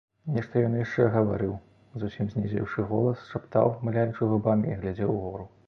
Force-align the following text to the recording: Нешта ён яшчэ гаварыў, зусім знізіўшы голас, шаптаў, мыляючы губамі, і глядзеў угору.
Нешта 0.35 0.61
ён 0.69 0.77
яшчэ 0.77 1.05
гаварыў, 1.15 1.51
зусім 2.05 2.33
знізіўшы 2.33 2.87
голас, 2.95 3.23
шаптаў, 3.35 3.73
мыляючы 3.91 4.21
губамі, 4.35 4.65
і 4.77 4.83
глядзеў 4.83 5.17
угору. 5.17 5.51